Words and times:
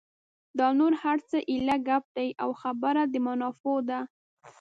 دا 0.59 0.67
نور 0.79 0.93
هر 1.03 1.17
څه 1.29 1.37
ایله 1.51 1.75
ګپ 1.87 2.03
دي 2.17 2.29
او 2.43 2.49
خبره 2.61 3.03
د 3.13 3.15
منافعو 3.25 3.75
ده. 3.89 3.99